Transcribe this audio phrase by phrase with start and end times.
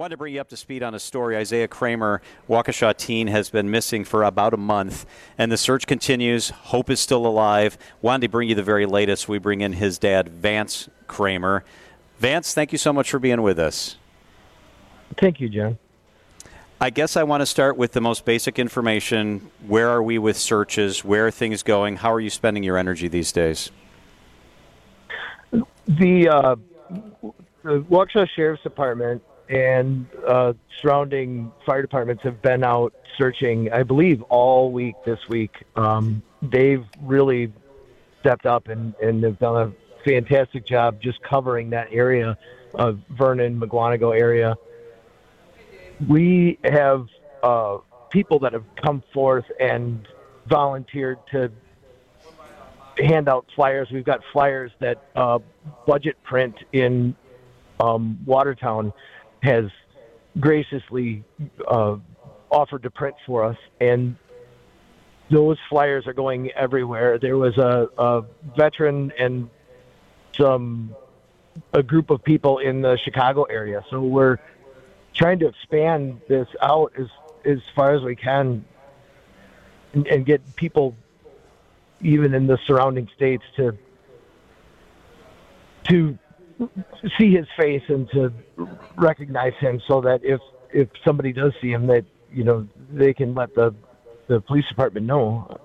[0.00, 1.36] Wanted to bring you up to speed on a story.
[1.36, 5.04] Isaiah Cramer, Waukesha teen, has been missing for about a month,
[5.36, 6.48] and the search continues.
[6.48, 7.76] Hope is still alive.
[8.00, 9.28] Wanted to bring you the very latest.
[9.28, 11.64] We bring in his dad, Vance Cramer.
[12.18, 13.96] Vance, thank you so much for being with us.
[15.18, 15.78] Thank you, John.
[16.80, 19.50] I guess I want to start with the most basic information.
[19.66, 21.04] Where are we with searches?
[21.04, 21.96] Where are things going?
[21.96, 23.70] How are you spending your energy these days?
[25.86, 26.56] The, uh,
[27.62, 34.22] the Waukesha Sheriff's Department and uh, surrounding fire departments have been out searching, I believe,
[34.22, 35.64] all week this week.
[35.74, 37.52] Um, they've really
[38.20, 42.38] stepped up and, and have done a fantastic job just covering that area
[42.74, 44.56] of Vernon, Mukwonago area.
[46.08, 47.08] We have
[47.42, 47.78] uh,
[48.10, 50.06] people that have come forth and
[50.46, 51.50] volunteered to
[52.98, 53.88] hand out flyers.
[53.90, 55.40] We've got flyers that uh,
[55.86, 57.16] budget print in
[57.80, 58.92] um, Watertown
[59.42, 59.66] has
[60.38, 61.24] graciously
[61.66, 61.96] uh,
[62.50, 64.16] offered to print for us, and
[65.30, 67.18] those flyers are going everywhere.
[67.18, 68.24] There was a, a
[68.56, 69.48] veteran and
[70.36, 70.94] some
[71.72, 74.38] a group of people in the Chicago area, so we're
[75.14, 77.06] trying to expand this out as
[77.44, 78.64] as far as we can
[79.94, 80.94] and, and get people
[82.02, 83.76] even in the surrounding states to
[85.88, 86.18] to
[87.18, 88.32] see his face and to
[88.96, 90.40] recognize him so that if
[90.72, 93.74] if somebody does see him that you know they can let the
[94.28, 95.58] the police department know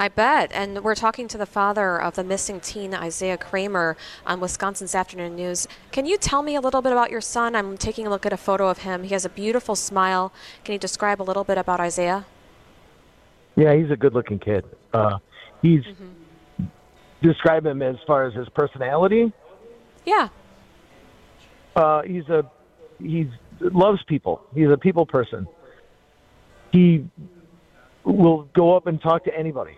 [0.00, 0.52] I bet.
[0.52, 5.34] And we're talking to the father of the missing teen, Isaiah Cramer, on Wisconsin's Afternoon
[5.34, 5.66] News.
[5.90, 7.56] Can you tell me a little bit about your son?
[7.56, 9.02] I'm taking a look at a photo of him.
[9.02, 10.32] He has a beautiful smile.
[10.62, 12.26] Can you describe a little bit about Isaiah?
[13.56, 14.64] Yeah, he's a good looking kid.
[14.94, 15.18] Uh,
[15.62, 16.18] he's mm-hmm
[17.22, 19.32] describe him as far as his personality?
[20.08, 20.28] Yeah.
[21.76, 22.50] Uh, he's a
[22.98, 23.28] he's
[23.60, 24.42] loves people.
[24.54, 25.46] He's a people person.
[26.72, 27.06] He
[28.04, 29.76] will go up and talk to anybody,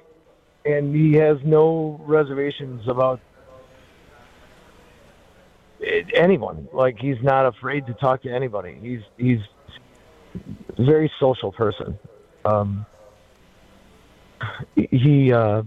[0.64, 3.20] and he has no reservations about
[6.14, 6.68] anyone.
[6.72, 8.78] Like he's not afraid to talk to anybody.
[8.80, 9.40] He's he's
[10.78, 11.98] a very social person.
[12.44, 12.86] Um,
[14.76, 15.62] he uh,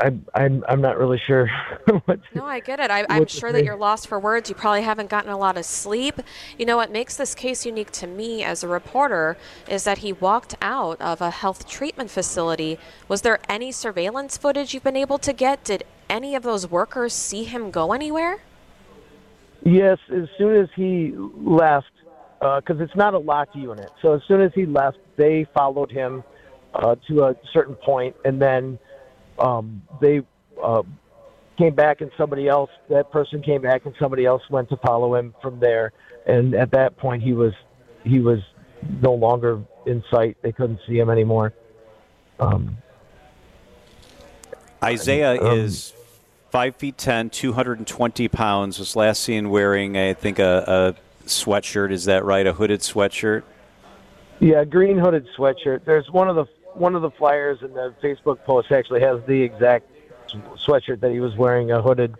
[0.00, 1.48] I'm I'm I'm not really sure.
[2.04, 2.90] what no, I get it.
[2.90, 4.48] I, am sure that you're lost for words.
[4.48, 6.20] You probably haven't gotten a lot of sleep.
[6.58, 9.36] You know what makes this case unique to me as a reporter
[9.68, 12.78] is that he walked out of a health treatment facility.
[13.08, 15.64] Was there any surveillance footage you've been able to get?
[15.64, 18.38] Did any of those workers see him go anywhere?
[19.64, 21.90] Yes, as soon as he left,
[22.38, 23.90] because uh, it's not a locked unit.
[24.00, 26.22] So as soon as he left, they followed him
[26.74, 28.78] uh, to a certain point, and then
[29.38, 30.22] um, they
[30.62, 30.82] uh,
[31.56, 35.14] came back and somebody else, that person came back and somebody else went to follow
[35.14, 35.92] him from there.
[36.26, 37.52] And at that point, he was
[38.04, 38.40] he was
[39.00, 40.36] no longer in sight.
[40.42, 41.52] They couldn't see him anymore.
[42.38, 42.78] Um,
[44.82, 45.92] Isaiah um, is
[46.50, 48.78] five feet ten, 220 pounds.
[48.78, 50.94] Was last seen wearing, I think, a,
[51.26, 51.90] a sweatshirt.
[51.90, 52.46] Is that right?
[52.46, 53.42] A hooded sweatshirt.
[54.40, 55.84] Yeah, green hooded sweatshirt.
[55.84, 59.42] There's one of the one of the flyers in the Facebook post actually has the
[59.42, 59.90] exact
[60.66, 62.14] sweatshirt that he was wearing, a hooded,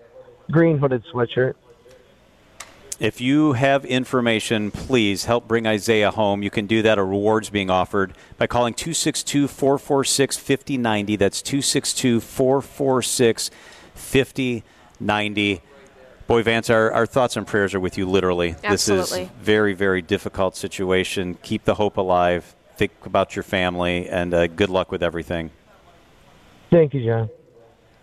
[0.51, 1.55] green hooded sweatshirt.
[3.01, 6.43] If you have information, please help bring Isaiah home.
[6.43, 6.99] You can do that.
[6.99, 11.15] A reward's being offered by calling 262 446 5090.
[11.15, 13.51] That's 262 446
[13.95, 15.63] 5090.
[16.27, 18.57] Boy, Vance, our, our thoughts and prayers are with you, literally.
[18.65, 19.21] Absolutely.
[19.21, 21.39] This is very, very difficult situation.
[21.43, 25.51] Keep the hope alive think about your family, and uh, good luck with everything.
[26.71, 27.31] Thank you, John.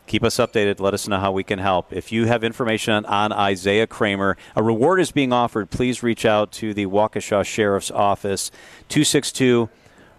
[0.08, 0.80] Keep us updated.
[0.80, 1.92] Let us know how we can help.
[1.92, 5.72] If you have information on Isaiah Cramer, a reward is being offered.
[5.72, 8.52] Please reach out to the Waukesha Sheriff's Office,
[8.90, 9.70] 262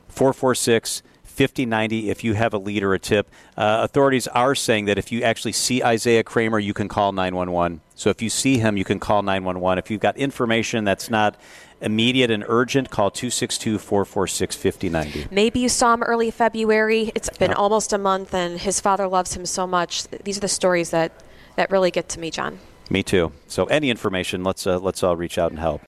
[0.09, 1.03] 446
[1.37, 3.31] 5090 if you have a lead or a tip.
[3.57, 7.83] Uh, authorities are saying that if you actually see Isaiah Cramer, you can call 911.
[7.95, 9.79] So if you see him, you can call 911.
[9.79, 11.37] If you've got information that's not
[11.83, 15.29] immediate and urgent, call 262 446 5090.
[15.31, 17.13] Maybe you saw him early February.
[17.15, 20.05] It's been almost a month, and his father loves him so much.
[20.09, 21.13] These are the stories that,
[21.57, 22.59] that really get to me, John.
[22.89, 23.33] Me too.
[23.47, 25.83] So, any information, let's, uh, let's all reach out and help.